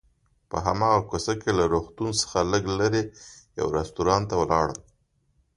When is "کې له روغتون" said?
1.41-2.11